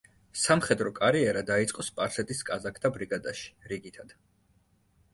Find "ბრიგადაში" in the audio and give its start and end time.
2.99-3.73